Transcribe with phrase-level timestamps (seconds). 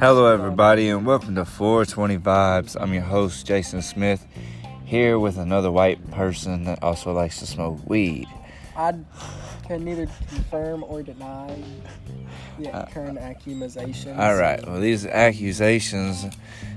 [0.00, 2.76] Hello, everybody, and welcome to 420 Vibes.
[2.80, 4.26] I'm your host, Jason Smith,
[4.84, 8.26] here with another white person that also likes to smoke weed.
[8.76, 8.94] I
[9.68, 11.56] can neither confirm or deny
[12.58, 14.18] the Uh, current accusations.
[14.18, 16.26] All right, well, these accusations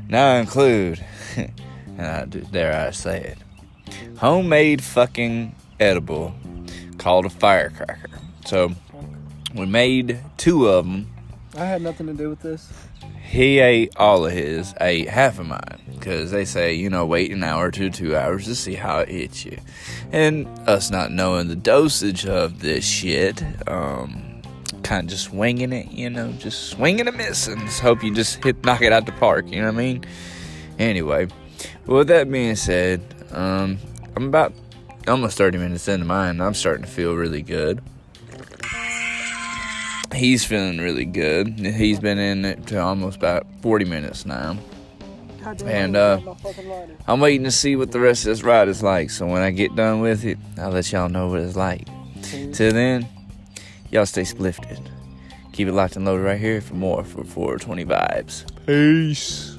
[0.07, 1.03] now include,
[1.37, 1.51] and
[1.99, 3.39] I do, dare I say it,
[4.19, 6.35] homemade fucking edible
[6.99, 8.11] called a firecracker.
[8.45, 8.73] So,
[9.53, 11.07] we made two of them.
[11.55, 12.71] I had nothing to do with this.
[13.23, 15.81] He ate all of his, ate half of mine.
[15.91, 19.09] Because they say, you know, wait an hour to two hours to see how it
[19.09, 19.57] hits you.
[20.11, 24.41] And us not knowing the dosage of this shit, um,
[24.83, 27.59] kind of just winging it, you know, just swinging and missing.
[27.59, 30.05] Just hope you just hit, knock it out the park, you know what I mean?
[30.79, 31.27] Anyway,
[31.85, 33.01] with that being said,
[33.31, 33.79] um,
[34.15, 34.53] I'm about
[35.07, 36.39] almost 30 minutes into mine.
[36.39, 37.81] I'm starting to feel really good
[40.13, 41.47] he's feeling really good.
[41.59, 44.57] He's been in it to almost about 40 minutes now.
[45.65, 46.19] And, uh,
[47.07, 49.09] I'm waiting to see what the rest of this ride is like.
[49.09, 51.87] So when I get done with it, I'll let y'all know what it's like.
[52.53, 53.07] Till then,
[53.89, 54.79] y'all stay splifted.
[55.53, 58.45] Keep it locked and loaded right here for more for 420 vibes.
[58.65, 59.56] Peace.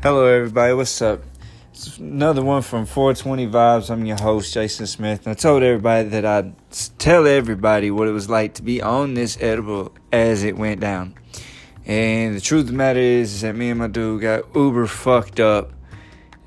[0.00, 0.72] Hello, everybody.
[0.74, 1.24] What's up?
[1.72, 3.90] It's another one from 420 Vibes.
[3.90, 5.26] I'm your host, Jason Smith.
[5.26, 6.54] And I told everybody that I'd
[7.00, 11.16] tell everybody what it was like to be on this edible as it went down.
[11.84, 14.86] And the truth of the matter is, is that me and my dude got uber
[14.86, 15.72] fucked up.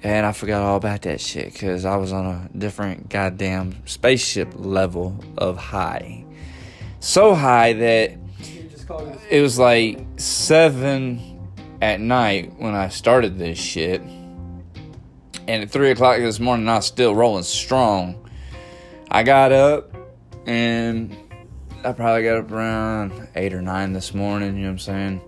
[0.02, 4.54] And I forgot all about that shit because I was on a different goddamn spaceship
[4.56, 6.24] level of high.
[7.02, 11.31] So high that You just called it it was like seven
[11.82, 14.02] at night when I started this shit.
[15.48, 18.30] And at three o'clock this morning, I was still rolling strong.
[19.10, 19.94] I got up
[20.46, 21.18] and
[21.84, 25.22] I probably got up around eight or nine this morning, you know what I'm saying?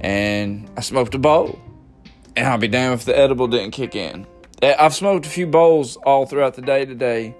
[0.00, 1.58] And I smoked a bowl.
[2.36, 4.26] And I'll be damned if the edible didn't kick in.
[4.62, 7.34] Eh, I've smoked a few bowls all throughout the day today.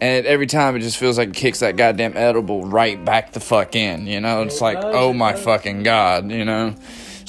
[0.00, 3.40] And every time it just feels like it kicks that goddamn edible right back the
[3.40, 4.42] fuck in, you know?
[4.42, 6.74] It's like, oh my fucking god, you know?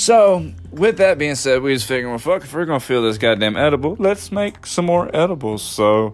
[0.01, 3.19] So, with that being said, we just figured, well, fuck, if we're gonna feel this
[3.19, 5.61] goddamn edible, let's make some more edibles.
[5.61, 6.13] So,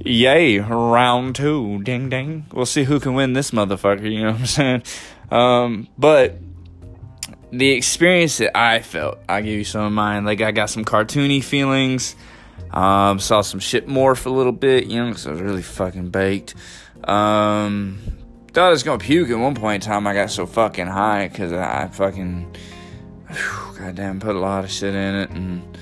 [0.00, 2.46] yay, round two, ding ding.
[2.52, 4.82] We'll see who can win this motherfucker, you know what I'm saying?
[5.30, 6.38] Um, but
[7.52, 10.24] the experience that I felt, I'll give you some of mine.
[10.24, 12.16] Like, I got some cartoony feelings.
[12.72, 16.10] Um, saw some shit morph a little bit, you know, because I was really fucking
[16.10, 16.56] baked.
[17.04, 18.00] Um,
[18.48, 20.04] thought I was gonna puke at one point in time.
[20.08, 22.56] I got so fucking high because I fucking,
[23.34, 25.78] whew, goddamn, put a lot of shit in it, and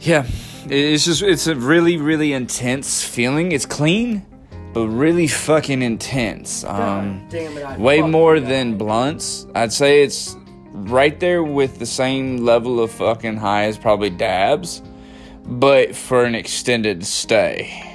[0.00, 0.26] yeah,
[0.66, 3.52] it's just it's a really really intense feeling.
[3.52, 4.24] It's clean,
[4.72, 6.64] but really fucking intense.
[6.64, 9.46] Um, damn it, way more than blunts.
[9.54, 10.36] I'd say it's
[10.72, 14.82] right there with the same level of fucking high as probably dabs,
[15.44, 17.86] but for an extended stay.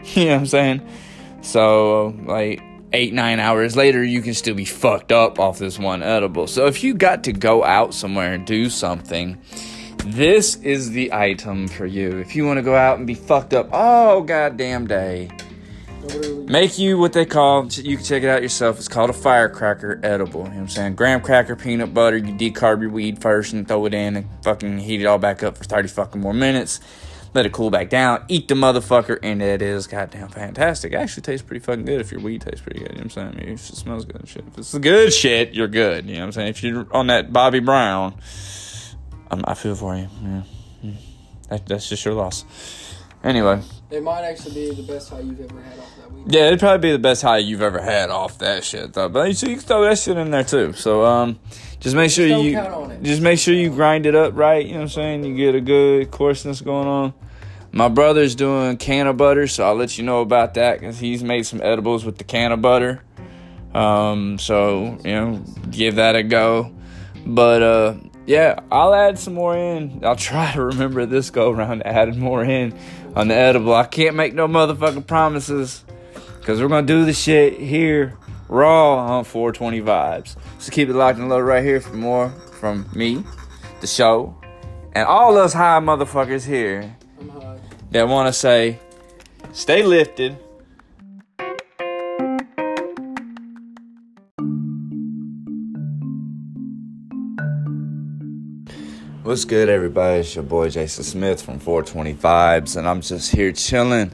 [0.14, 0.88] you know what I'm saying?
[1.42, 2.60] So, like,
[2.92, 6.46] eight, nine hours later, you can still be fucked up off this one edible.
[6.46, 9.40] So, if you got to go out somewhere and do something,
[10.04, 12.18] this is the item for you.
[12.18, 15.30] If you want to go out and be fucked up all goddamn day,
[16.48, 20.00] make you what they call you can check it out yourself it's called a firecracker
[20.02, 23.52] edible you know what i'm saying graham cracker peanut butter you decarb your weed first
[23.52, 26.32] and throw it in and fucking heat it all back up for 30 fucking more
[26.32, 26.80] minutes
[27.34, 30.92] let it cool back down eat the motherfucker and it is goddamn fantastic.
[30.92, 33.04] It actually tastes pretty fucking good if your weed tastes pretty good you know what
[33.04, 33.28] i'm saying?
[33.28, 34.44] I mean, it smells good and shit.
[34.46, 36.48] If it's the good shit you're good you know what i'm saying?
[36.48, 38.14] If you're on that bobby brown
[39.30, 40.42] um, i feel for you yeah.
[40.84, 40.94] Mm.
[41.50, 42.44] that, that's just your loss.
[43.22, 46.24] Anyway It might actually be the best high you've ever had off that weed.
[46.34, 49.08] yeah, it'd probably be the best high you've ever had off that shit though.
[49.08, 50.74] But so you can throw that shit in there too.
[50.74, 51.38] So um
[51.80, 53.02] just make sure don't you count on it.
[53.02, 55.24] just make sure you grind it up right, you know what I'm saying?
[55.24, 57.14] You get a good coarseness going on.
[57.72, 61.62] My brother's doing cannabutter, so I'll let you know about that cuz he's made some
[61.62, 63.00] edibles with the cannabutter.
[63.74, 66.72] Um so, you know, give that a go.
[67.24, 67.94] But uh
[68.26, 70.02] yeah, I'll add some more in.
[70.04, 72.74] I'll try to remember this go around adding more in
[73.18, 73.74] on the edible.
[73.74, 75.84] I can't make no motherfucking promises.
[76.42, 78.16] Cause we're gonna do the shit here
[78.48, 80.36] raw on 420 vibes.
[80.58, 82.30] So keep it locked and loaded right here for more
[82.60, 83.22] from me,
[83.82, 84.34] the show,
[84.94, 87.58] and all us high motherfuckers here I'm high.
[87.90, 88.78] that wanna say
[89.52, 90.38] Stay lifted.
[99.28, 100.20] What's good, everybody?
[100.20, 104.10] It's your boy Jason Smith from 420 Vibes, and I'm just here chilling.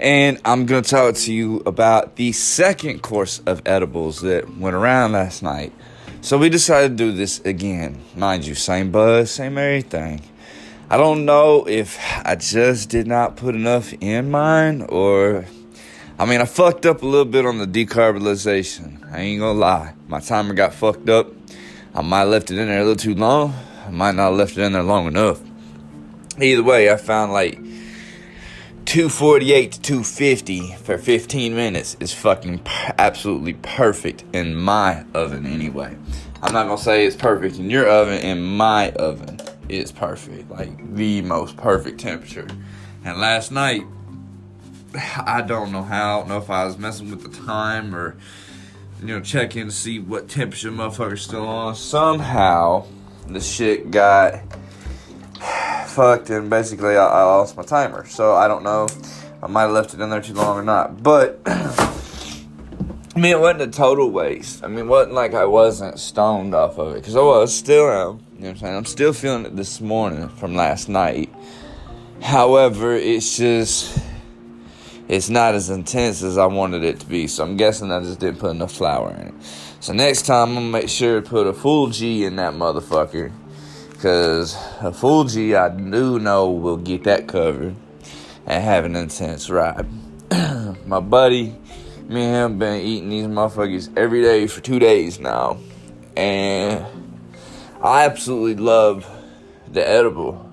[0.00, 4.74] And I'm going to talk to you about the second course of edibles that went
[4.74, 5.72] around last night.
[6.20, 8.02] So, we decided to do this again.
[8.16, 10.20] Mind you, same buzz, same everything.
[10.90, 15.46] I don't know if I just did not put enough in mine or.
[16.18, 19.12] I mean, I fucked up a little bit on the decarbonization.
[19.12, 19.94] I ain't gonna lie.
[20.08, 21.28] My timer got fucked up.
[21.94, 23.54] I might have left it in there a little too long.
[23.90, 25.40] I might not have left it in there long enough.
[26.40, 27.56] Either way, I found like
[28.84, 32.60] 248 to 250 for 15 minutes is fucking
[32.98, 35.96] absolutely perfect in my oven anyway.
[36.40, 40.48] I'm not gonna say it's perfect in your oven, in my oven it's perfect.
[40.48, 42.46] Like the most perfect temperature.
[43.04, 43.82] And last night,
[44.94, 48.16] I don't know how, I don't know if I was messing with the time or
[49.00, 51.74] you know, checking to see what temperature motherfucker's still on.
[51.74, 52.86] Somehow
[53.34, 54.42] the shit got
[55.86, 58.06] fucked and basically I, I, lost my timer.
[58.06, 58.88] So I don't know.
[59.42, 61.02] I might have left it in there too long or not.
[61.02, 64.62] But I mean, it wasn't a total waste.
[64.62, 67.90] I mean, it wasn't like I wasn't stoned off of it because I was still
[67.90, 68.20] am.
[68.36, 68.76] You know what I'm saying?
[68.76, 71.32] I'm still feeling it this morning from last night.
[72.22, 73.98] However, it's just
[75.08, 77.26] it's not as intense as I wanted it to be.
[77.26, 79.34] So I'm guessing I just didn't put enough flour in it.
[79.80, 83.32] So next time I'm gonna make sure to put a full G in that motherfucker.
[84.02, 87.74] Cause a full G I do know will get that covered
[88.44, 89.86] and have an intense ride.
[90.86, 91.56] My buddy,
[92.08, 95.56] me and him been eating these motherfuckers every day for two days now.
[96.14, 96.84] And
[97.82, 99.10] I absolutely love
[99.72, 100.46] the edible.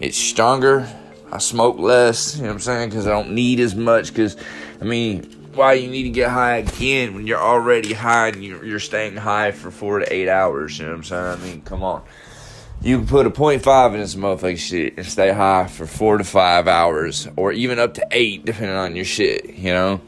[0.00, 0.86] It's stronger.
[1.32, 2.90] I smoke less, you know what I'm saying?
[2.90, 4.08] Because I don't need as much.
[4.08, 4.36] Because,
[4.80, 8.64] I mean, why you need to get high again when you're already high and you're,
[8.64, 10.78] you're staying high for four to eight hours.
[10.78, 11.24] You know what I'm saying?
[11.24, 12.02] I mean, come on.
[12.82, 16.24] You can put a 0.5 in this motherfucking shit and stay high for four to
[16.24, 20.00] five hours or even up to eight, depending on your shit, you know?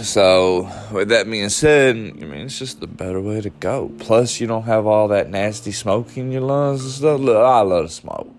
[0.00, 3.92] So, with that being said, I mean, it's just the better way to go.
[3.98, 7.20] Plus, you don't have all that nasty smoke in your lungs and stuff.
[7.20, 8.34] Look, I love to smoke.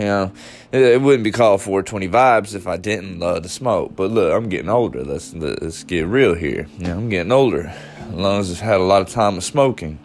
[0.00, 0.32] You know,
[0.72, 3.94] it, wouldn't be called 420 vibes if I didn't love to smoke.
[3.94, 5.04] But look, I'm getting older.
[5.04, 6.68] Let's let's get real here.
[6.78, 7.74] You know, I'm getting older.
[8.10, 9.98] Lungs have had a lot of time of smoking,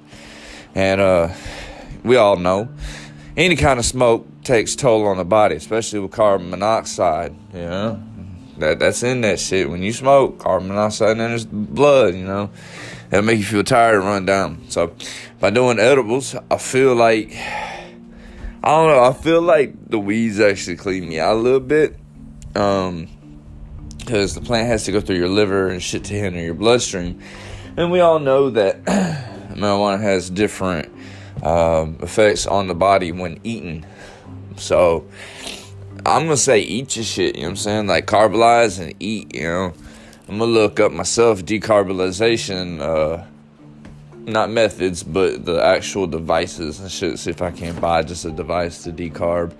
[0.76, 1.30] and uh,
[2.04, 2.68] we all know
[3.38, 7.34] any kind of smoke takes toll on the body, especially with carbon monoxide.
[7.54, 8.04] You know,
[8.58, 9.70] that that's in that shit.
[9.70, 12.16] When you smoke, carbon monoxide enters the blood.
[12.16, 12.50] You know,
[13.12, 14.70] it'll make you feel tired and run down.
[14.70, 14.94] So
[15.40, 17.32] by doing edibles, I feel like
[18.66, 19.04] I don't know.
[19.04, 21.96] I feel like the weeds actually clean me out a little bit.
[22.56, 23.08] Um,
[24.00, 27.20] because the plant has to go through your liver and shit to enter your bloodstream.
[27.78, 30.92] And we all know that marijuana has different
[31.44, 33.86] um, effects on the body when eaten.
[34.58, 35.08] So
[36.06, 37.88] I'm gonna say eat your shit, you know what I'm saying?
[37.88, 39.74] Like carbolize and eat, you know.
[40.28, 43.26] I'm gonna look up myself decarbonization uh,
[44.26, 47.20] not methods, but the actual devices and shit.
[47.20, 49.54] See if I can buy just a device to decarb,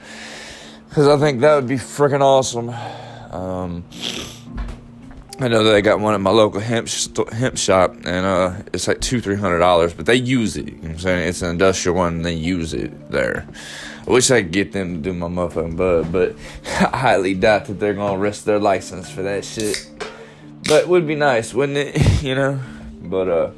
[0.90, 2.70] because I think that would be freaking awesome.
[3.34, 3.84] Um,
[5.38, 6.88] I know that I got one at my local hemp
[7.32, 10.68] hemp shop, and uh, it's like two three hundred dollars, but they use it.
[10.68, 13.48] You know I'm saying it's an industrial one, and they use it there.
[14.08, 16.36] I wish I could get them to do my motherfucking bud, but
[16.94, 19.90] I highly doubt that they're gonna risk their license for that shit.
[20.64, 22.24] But it would be nice, wouldn't it?
[22.24, 22.60] you know.
[23.02, 23.52] But uh.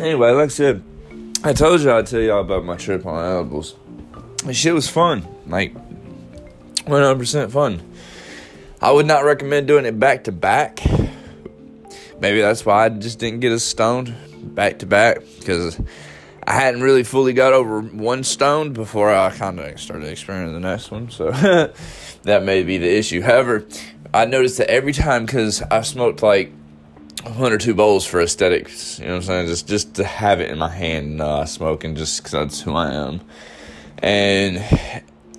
[0.00, 0.82] Anyway, like I said,
[1.42, 3.74] I told you I'd tell y'all about my trip on edibles.
[4.44, 5.26] And shit was fun.
[5.46, 5.74] Like,
[6.84, 7.82] 100% fun.
[8.80, 10.80] I would not recommend doing it back to back.
[12.20, 14.14] Maybe that's why I just didn't get as stoned
[14.54, 15.80] back to back because
[16.46, 20.68] I hadn't really fully got over one stoned before I kind of started experiencing the
[20.68, 21.10] next one.
[21.10, 21.30] So
[22.22, 23.20] that may be the issue.
[23.20, 23.66] However,
[24.14, 26.52] I noticed that every time because I smoked like
[27.36, 28.98] one or two bowls for aesthetics.
[28.98, 29.46] You know what I'm saying?
[29.48, 32.92] Just just to have it in my hand, uh, smoking, just because that's who I
[32.92, 33.20] am.
[33.98, 34.62] And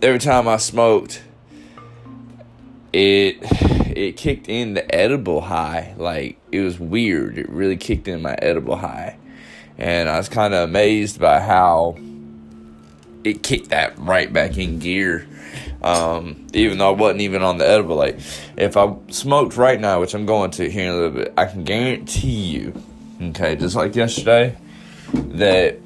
[0.01, 1.21] every time I smoked,
[2.93, 3.37] it
[3.95, 5.93] it kicked in the edible high.
[5.97, 7.37] Like it was weird.
[7.37, 9.17] It really kicked in my edible high,
[9.77, 11.97] and I was kind of amazed by how
[13.23, 15.27] it kicked that right back in gear.
[15.81, 17.95] Um, even though I wasn't even on the edible.
[17.95, 18.19] Like,
[18.57, 21.45] if I smoked right now, which I'm going to here in a little bit, I
[21.45, 22.83] can guarantee you,
[23.21, 24.57] okay, just like yesterday,
[25.13, 25.79] that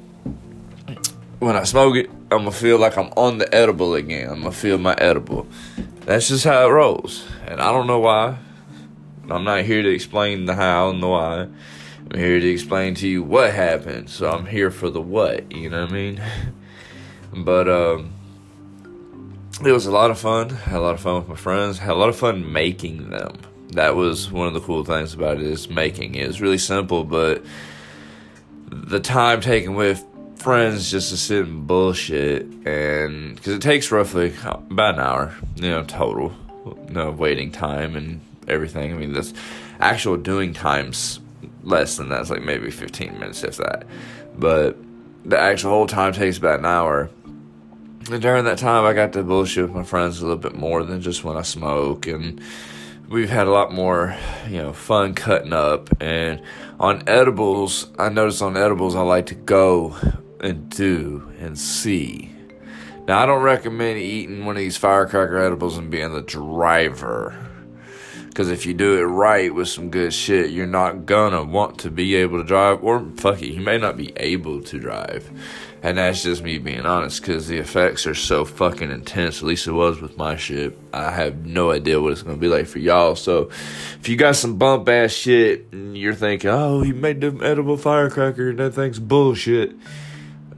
[1.38, 4.30] when I smoke it, I'm gonna feel like I'm on the edible again.
[4.30, 5.46] I'm gonna feel my edible.
[6.00, 8.38] That's just how it rolls, and I don't know why.
[9.30, 11.48] I'm not here to explain the how and the why.
[12.10, 14.10] I'm here to explain to you what happened.
[14.10, 15.50] So I'm here for the what.
[15.52, 16.22] You know what I mean?
[17.36, 18.12] But um,
[19.62, 20.50] it was a lot of fun.
[20.50, 21.78] Had a lot of fun with my friends.
[21.78, 23.36] Had a lot of fun making them.
[23.70, 26.14] That was one of the cool things about it is making.
[26.14, 27.44] It was really simple, but
[28.68, 30.04] the time taken with
[30.36, 35.70] friends just to sit and bullshit and because it takes roughly about an hour you
[35.70, 36.34] know total
[36.66, 39.32] you know waiting time and everything i mean this
[39.80, 41.18] actual doing times
[41.62, 43.86] less than that it's like maybe 15 minutes if that
[44.36, 44.76] but
[45.24, 47.08] the actual whole time takes about an hour
[48.10, 50.82] and during that time i got to bullshit with my friends a little bit more
[50.82, 52.40] than just when i smoke and
[53.08, 54.16] we've had a lot more,
[54.48, 55.90] you know, fun cutting up.
[56.00, 56.42] And
[56.80, 59.96] on edibles, I noticed on edibles, I like to go
[60.40, 62.30] and do and see.
[63.06, 67.38] Now, I don't recommend eating one of these firecracker edibles and being the driver.
[68.34, 71.88] Because if you do it right with some good shit, you're not gonna want to
[71.88, 75.30] be able to drive, or fuck it, you may not be able to drive.
[75.84, 79.36] And that's just me being honest, because the effects are so fucking intense.
[79.36, 80.76] At least it was with my shit.
[80.92, 83.14] I have no idea what it's gonna be like for y'all.
[83.14, 83.50] So,
[84.00, 87.76] if you got some bump ass shit and you're thinking, oh, he made the edible
[87.76, 89.76] firecracker and that thing's bullshit,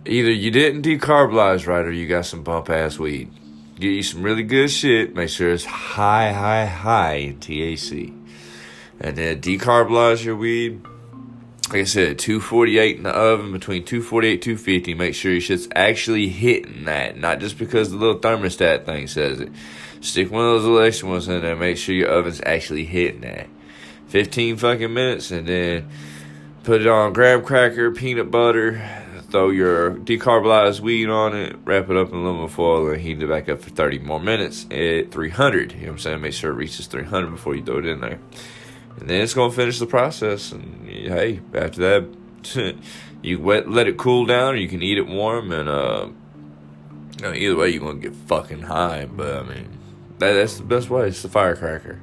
[0.07, 3.31] either you didn't decarbolize right or you got some bump ass weed.
[3.77, 5.15] Get you some really good shit.
[5.15, 8.15] Make sure it's high, high, high in.
[8.99, 10.83] And then decarbolize your weed
[11.71, 14.95] like I said, 248 in the oven between 248 250.
[14.95, 19.41] Make sure your shit's actually hitting that, not just because the little thermostat thing says
[19.41, 19.51] it.
[20.01, 21.57] Stick one of those election ones in there.
[21.57, 23.49] Make sure your oven's actually hitting that.
[24.09, 25.91] 15 fucking minutes, and then
[26.63, 29.05] put it on graham cracker, peanut butter.
[29.37, 33.29] Throw your decarbolized weed on it, wrap it up in aluminum foil, and heat it
[33.29, 35.73] back up for 30 more minutes at 300.
[35.73, 36.21] You know what I'm saying?
[36.23, 38.19] Make sure it reaches 300 before you throw it in there
[38.99, 40.53] and then it's gonna finish the process.
[40.53, 42.77] And hey, after that,
[43.23, 45.53] you wet, let it cool down, or you can eat it warm.
[45.53, 46.09] And uh,
[47.17, 49.07] you know, either way, you're gonna get fucking high.
[49.07, 49.69] But I mean,
[50.19, 51.09] that, that's the best way.
[51.09, 52.01] It's the firecracker.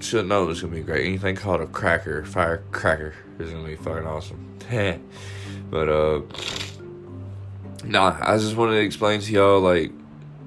[0.00, 1.06] Should know it's gonna be great.
[1.06, 4.44] Anything called a cracker, firecracker, is gonna be fucking awesome.
[5.70, 6.20] but uh,
[7.84, 9.92] nah, I just wanted to explain to y'all like,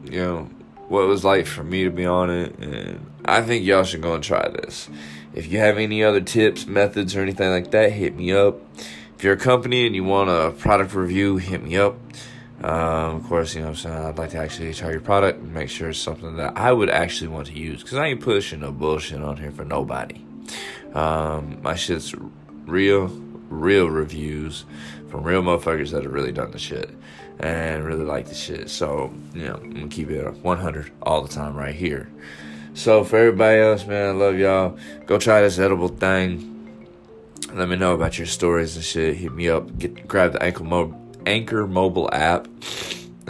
[0.05, 0.49] you know,
[0.87, 4.01] what it was like for me to be on it, and I think y'all should
[4.01, 4.89] go and try this.
[5.33, 8.59] If you have any other tips, methods, or anything like that, hit me up.
[9.15, 11.95] If you're a company and you want a product review, hit me up.
[12.63, 13.95] Um, of course, you know I'm saying?
[13.95, 16.89] I'd like to actually try your product and make sure it's something that I would
[16.89, 17.81] actually want to use.
[17.81, 20.23] Because I ain't pushing no bullshit on here for nobody.
[20.93, 22.13] Um, my shit's
[22.65, 23.07] real,
[23.49, 24.65] real reviews
[25.11, 26.89] from real motherfuckers that have really done the shit
[27.39, 28.69] and really like the shit.
[28.69, 32.09] So, you know, I'm gonna keep it 100 all the time right here.
[32.73, 34.77] So, for everybody else, man, I love y'all.
[35.05, 36.47] Go try this edible thing.
[37.53, 39.17] Let me know about your stories and shit.
[39.17, 39.77] Hit me up.
[39.77, 42.47] Get grab the Anchor, Mo- Anchor mobile app.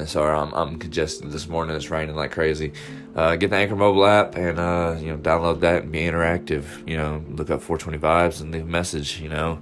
[0.05, 1.75] Sorry, I'm, I'm congested this morning.
[1.75, 2.73] It's raining like crazy.
[3.15, 6.87] Uh, get the Anchor mobile app and uh, you know download that and be interactive.
[6.87, 9.19] You know, look up 420 vibes and leave a message.
[9.19, 9.59] You know,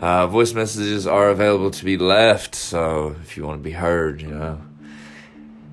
[0.00, 4.20] uh, voice messages are available to be left, so if you want to be heard,
[4.20, 4.60] you know.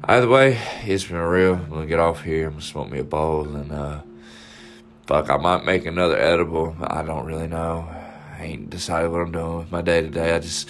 [0.04, 1.54] Either way, it's been real.
[1.54, 2.48] I'm gonna get off here.
[2.48, 4.01] I'm gonna smoke me a bowl and uh,
[5.06, 5.30] fuck.
[5.30, 6.75] I might make another edible.
[6.82, 7.88] I don't really know.
[8.38, 10.34] I ain't decided what I'm doing with my day to day.
[10.36, 10.68] I just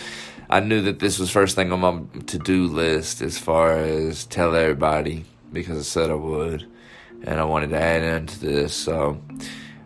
[0.50, 4.26] I knew that this was first thing on my to do list as far as
[4.26, 6.68] tell everybody because I said I would,
[7.24, 8.74] and I wanted to add into this.
[8.74, 9.22] So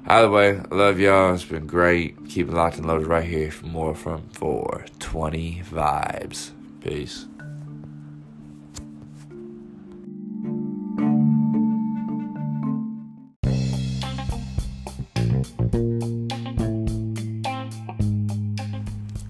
[0.07, 1.33] Either way, I love y'all.
[1.33, 2.27] It's been great.
[2.29, 6.51] Keep it locked and loaded right here for more from 420 Vibes.
[6.79, 7.25] Peace.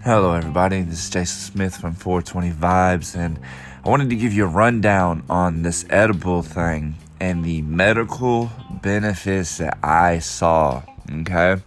[0.03, 0.82] Hello, everybody.
[0.82, 3.39] This is Jason Smith from 420 Vibes, and
[3.86, 8.51] I wanted to give you a rundown on this edible thing and the medical
[8.86, 10.84] benefits that I saw.
[11.12, 11.58] Okay,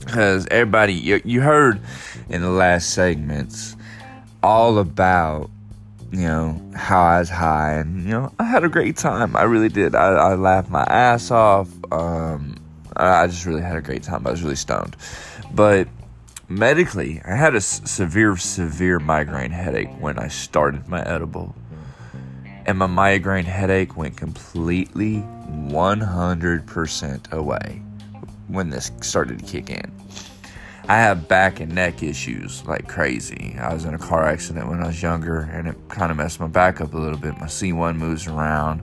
[0.00, 1.80] because everybody, you, you heard
[2.28, 3.76] in the last segments
[4.42, 5.50] all about
[6.10, 9.36] you know how I was high, and you know I had a great time.
[9.36, 9.94] I really did.
[9.94, 11.68] I, I laughed my ass off.
[11.92, 12.56] Um,
[12.96, 14.26] I, I just really had a great time.
[14.26, 14.96] I was really stoned,
[15.54, 15.86] but
[16.48, 21.54] medically, I had a severe, severe migraine headache when I started my edible
[22.66, 25.16] and my migraine headache went completely
[25.68, 27.82] 100% away
[28.48, 29.92] when this started to kick in.
[30.88, 33.56] I have back and neck issues like crazy.
[33.58, 36.40] I was in a car accident when I was younger, and it kind of messed
[36.40, 37.38] my back up a little bit.
[37.38, 38.82] My C1 moves around,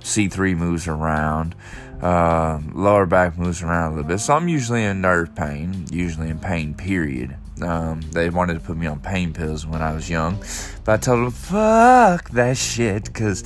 [0.00, 1.56] C3 moves around,
[2.00, 4.18] uh, lower back moves around a little bit.
[4.18, 7.36] So I'm usually in nerve pain, usually in pain, period.
[7.62, 10.38] Um, they wanted to put me on pain pills when I was young,
[10.84, 13.44] but I told them, fuck that shit, because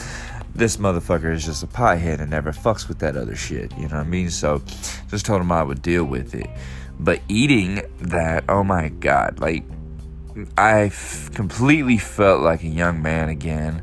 [0.55, 3.73] this motherfucker is just a piehead and never fucks with that other shit.
[3.77, 4.31] You know what I mean?
[4.31, 4.63] So
[5.11, 6.49] just told him I would deal with it.
[6.99, 9.65] But eating that, oh my god, like
[10.57, 13.83] I f- completely felt like a young man again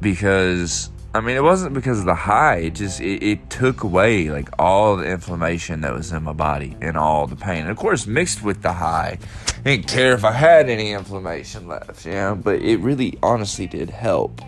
[0.00, 4.30] because I mean it wasn't because of the high, it just it, it took away
[4.30, 7.62] like all the inflammation that was in my body and all the pain.
[7.62, 9.18] And of course mixed with the high.
[9.58, 13.66] I didn't care if I had any inflammation left, you know, but it really honestly
[13.66, 14.40] did help.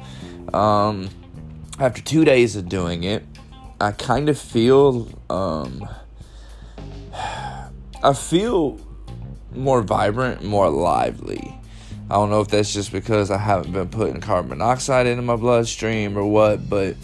[0.54, 1.10] Um
[1.78, 3.24] after two days of doing it,
[3.80, 5.88] I kind of feel, um,
[8.02, 8.78] I feel
[9.52, 11.58] more vibrant, more lively.
[12.10, 15.36] I don't know if that's just because I haven't been putting carbon monoxide into my
[15.36, 16.96] bloodstream or what, but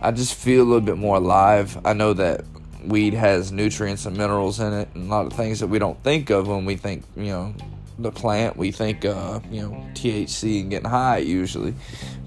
[0.00, 1.78] I just feel a little bit more alive.
[1.84, 2.44] I know that
[2.82, 6.02] weed has nutrients and minerals in it and a lot of things that we don't
[6.02, 7.54] think of when we think, you know,
[7.98, 8.56] the plant.
[8.56, 11.74] We think, uh, you know, THC and getting high usually.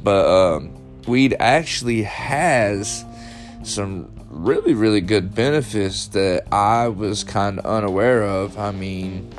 [0.04, 0.72] But, um,
[1.08, 3.06] weed actually has
[3.64, 8.58] some really, really good benefits that I was kind of unaware of.
[8.58, 9.34] I mean,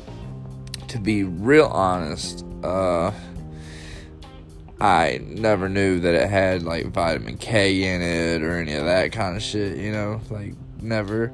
[0.89, 3.11] to be real honest, uh,
[4.79, 9.11] I never knew that it had like vitamin K in it or any of that
[9.11, 11.33] kind of shit, you know, like never.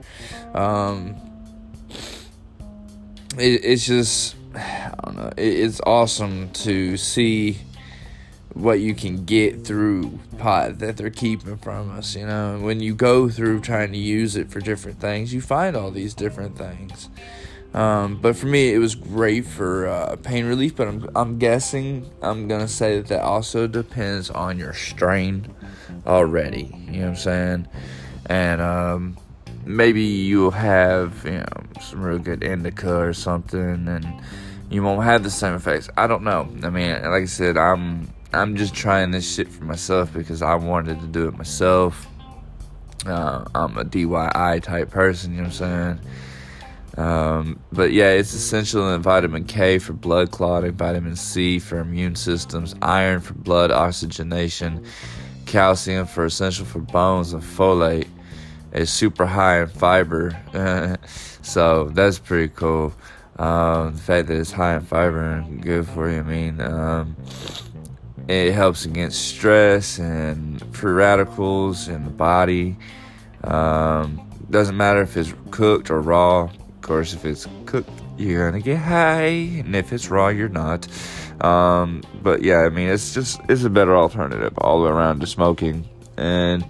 [0.53, 1.15] Um,
[3.37, 7.59] it, it's just, I don't know, it, it's awesome to see
[8.53, 12.15] what you can get through pot that they're keeping from us.
[12.15, 15.75] You know, when you go through trying to use it for different things, you find
[15.75, 17.09] all these different things.
[17.73, 20.75] Um, but for me, it was great for uh, pain relief.
[20.75, 25.53] But I'm, I'm guessing I'm gonna say that that also depends on your strain
[26.05, 26.73] already.
[26.87, 27.67] You know what I'm saying?
[28.27, 29.17] And um,
[29.65, 34.07] maybe you'll have you know some real good indica or something, and
[34.69, 35.89] you won't have the same effects.
[35.97, 36.49] I don't know.
[36.63, 40.55] I mean, like I said, I'm I'm just trying this shit for myself because I
[40.55, 42.07] wanted to do it myself.
[43.05, 45.99] Uh, I'm a DIY type person, you know what I'm saying?
[46.97, 52.15] Um, but yeah, it's essential in vitamin K for blood clotting, vitamin C for immune
[52.15, 54.83] systems, iron for blood oxygenation,
[55.45, 58.07] calcium for essential for bones, and folate
[58.73, 60.35] is super high in fiber.
[61.43, 62.93] so that's pretty cool.
[63.37, 67.15] Um, the fact that it's high in fiber and good for you, I mean, um,
[68.27, 72.75] it helps against stress and free radicals in the body.
[73.43, 76.49] Um, doesn't matter if it's cooked or raw.
[76.87, 80.87] Course, if it's cooked, you're gonna get high, and if it's raw, you're not.
[81.41, 85.19] Um, but yeah, I mean, it's just it's a better alternative all the way around
[85.19, 85.83] to smoking,
[86.15, 86.65] and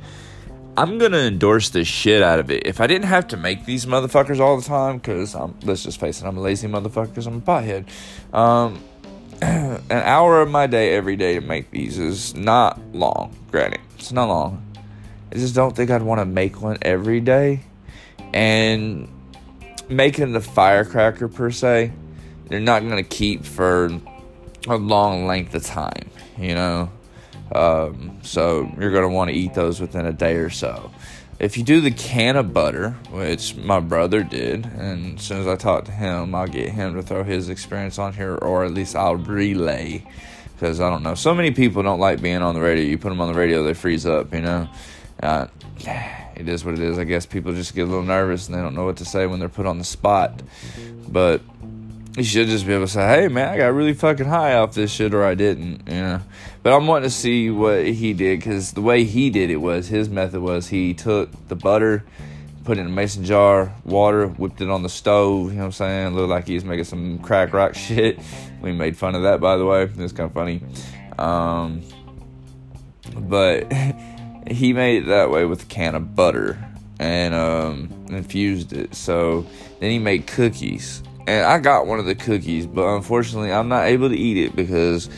[0.75, 2.65] I'm gonna endorse the shit out of it.
[2.65, 6.19] If I didn't have to make these motherfuckers all the time, because let's just face
[6.19, 7.87] it, I'm a lazy motherfucker, because I'm a pothead.
[8.33, 8.83] Um,
[9.43, 13.35] an hour of my day every day to make these is not long.
[13.51, 14.65] Granted, it's not long.
[15.31, 17.61] I just don't think I'd want to make one every day.
[18.33, 19.07] And
[19.89, 21.91] making the firecracker per se,
[22.47, 23.89] they're not gonna keep for
[24.67, 26.91] a long length of time, you know.
[27.53, 30.91] Um, so you're gonna want to eat those within a day or so
[31.39, 35.85] if you do the cannabutter, which my brother did, and as soon as I talk
[35.85, 39.15] to him, I'll get him to throw his experience on here, or at least I'll
[39.15, 40.03] relay.
[40.53, 42.83] Because I don't know, so many people don't like being on the radio.
[42.83, 44.67] You put them on the radio, they freeze up, you know.
[45.21, 45.47] Uh,
[46.39, 46.97] it is what it is.
[46.97, 49.25] I guess people just get a little nervous and they don't know what to say
[49.25, 50.41] when they're put on the spot.
[51.07, 51.41] But
[52.17, 54.73] you should just be able to say, "Hey, man, I got really fucking high off
[54.73, 56.21] this shit, or I didn't," you know.
[56.63, 59.87] But I'm wanting to see what he did because the way he did it was
[59.87, 62.03] his method was he took the butter,
[62.63, 65.51] put it in a mason jar, water, whipped it on the stove.
[65.51, 66.15] You know what I'm saying?
[66.15, 68.19] Looked like he was making some crack rock shit.
[68.61, 69.83] We made fun of that, by the way.
[69.83, 70.61] It's kind of funny.
[71.19, 71.83] Um,
[73.15, 73.71] but
[74.51, 76.57] he made it that way with a cannabutter
[76.99, 78.95] and um, infused it.
[78.95, 79.45] So
[79.79, 83.85] then he made cookies and I got one of the cookies, but unfortunately, I'm not
[83.85, 85.09] able to eat it because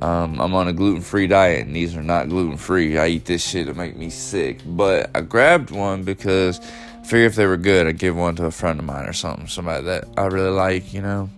[0.00, 2.96] um, I'm on a gluten free diet, and these are not gluten free.
[2.96, 4.60] I eat this shit to make me sick.
[4.64, 8.46] But I grabbed one because I figured if they were good, I'd give one to
[8.46, 11.28] a friend of mine or something, somebody that I really like, you know.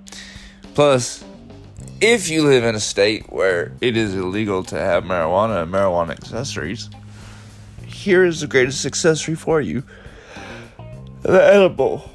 [0.75, 1.25] Plus,
[2.01, 6.11] if you live in a state where it is illegal to have marijuana and marijuana
[6.11, 6.89] accessories,
[8.01, 9.83] here is the greatest accessory for you
[11.23, 12.11] the edible.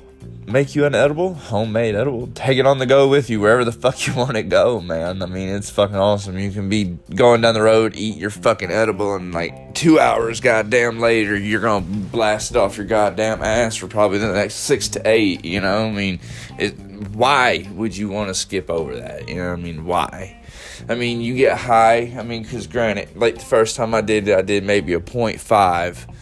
[0.47, 2.27] make you an edible, homemade edible.
[2.33, 5.21] Take it on the go with you wherever the fuck you want to go, man.
[5.21, 6.39] I mean, it's fucking awesome.
[6.39, 10.39] You can be going down the road, eat your fucking edible, and like two hours,
[10.41, 15.01] goddamn later, you're gonna blast off your goddamn ass for probably the next six to
[15.05, 15.45] eight.
[15.45, 16.19] You know, I mean,
[16.57, 16.71] it,
[17.13, 19.29] why would you want to skip over that?
[19.29, 20.41] You know, what I mean, why?
[20.87, 22.13] I mean, you get high.
[22.17, 24.99] I mean, because granted, like the first time I did it, I did maybe a
[24.99, 26.15] 0.5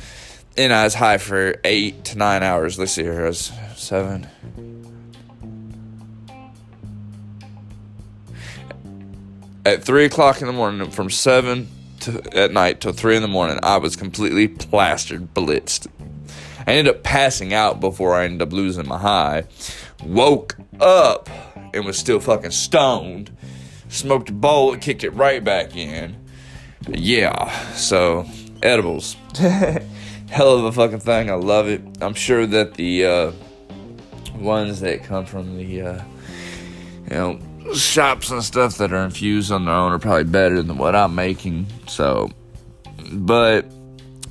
[0.57, 2.77] and I was high for eight to nine hours.
[2.77, 4.27] Let's see here, I was seven.
[9.65, 11.69] At three o'clock in the morning, from seven
[12.01, 15.87] to at night till three in the morning, I was completely plastered, blitzed.
[16.67, 19.45] I ended up passing out before I ended up losing my high.
[20.03, 21.29] Woke up
[21.73, 23.35] and was still fucking stoned.
[23.93, 26.15] Smoked a bowl and kicked it right back in.
[26.89, 28.25] Yeah, so
[28.63, 29.15] edibles.
[29.35, 31.29] hell of a fucking thing.
[31.29, 31.79] I love it.
[32.01, 33.31] I'm sure that the uh,
[34.33, 36.03] ones that come from the uh,
[37.03, 37.39] you know
[37.75, 41.13] shops and stuff that are infused on their own are probably better than what I'm
[41.13, 41.67] making.
[41.87, 42.31] So,
[43.11, 43.67] but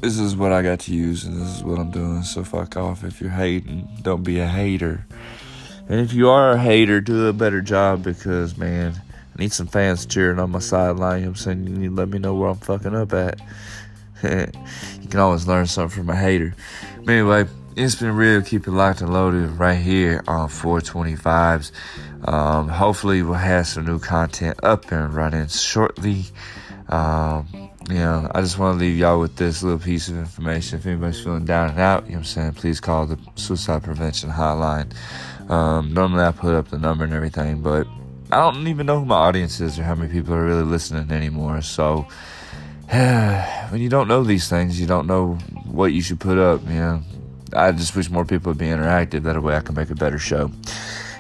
[0.01, 2.25] this is what I got to use, and this is what I'm doing.
[2.25, 3.89] So fuck off if you're hating.
[4.03, 5.07] Don't be a hater.
[5.89, 9.01] And if you are a hater, do a better job because man,
[9.43, 11.21] need some fans cheering on my sideline.
[11.21, 11.67] You know I'm saying?
[11.67, 13.41] You need to let me know where I'm fucking up at.
[14.23, 16.55] you can always learn something from a hater.
[17.05, 18.41] But anyway, it's been real.
[18.43, 21.73] Keep it locked and loaded right here on 420 Vibes.
[22.29, 26.25] Um, hopefully, we'll have some new content up and running shortly.
[26.89, 27.49] Um,
[27.89, 30.79] you know, I just want to leave y'all with this little piece of information.
[30.79, 33.83] If anybody's feeling down and out, you know what I'm saying, please call the suicide
[33.83, 34.93] prevention hotline.
[35.51, 37.89] Um, normally, I put up the number and everything, but
[38.33, 41.13] I don't even know who my audience is or how many people are really listening
[41.13, 41.61] anymore.
[41.61, 42.07] So,
[42.89, 45.35] when you don't know these things, you don't know
[45.67, 46.63] what you should put up.
[46.67, 47.03] You know,
[47.53, 49.25] I just wish more people would be interactive.
[49.25, 50.51] That way, I can make a better show.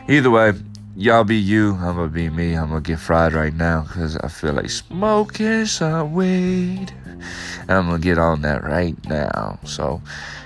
[0.08, 0.54] Either way,
[0.96, 1.74] y'all be you.
[1.74, 2.54] I'm gonna be me.
[2.54, 6.94] I'm gonna get fried right now because I feel like smoking some weed,
[7.60, 9.58] and I'm gonna get on that right now.
[9.64, 10.00] So,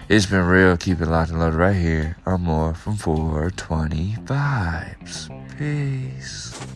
[0.09, 0.76] it's been real.
[0.76, 2.16] Keep it locked and loaded right here.
[2.26, 5.46] I'm more from 420 vibes.
[5.59, 6.76] Peace.